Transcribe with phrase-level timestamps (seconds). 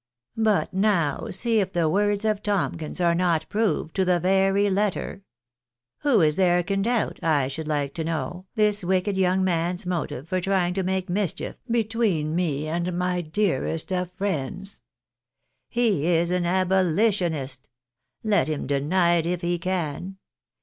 [0.37, 5.21] But now see if the words of Tomkins are not proved to the very letter?
[5.99, 10.27] Who is there can doubt, I should like to know, this wicked young man's motive
[10.27, 14.81] for trying to make mischief between me and my dearest friends?
[15.69, 17.69] He is an abolitionist.
[18.23, 20.17] Let him deny it if he can.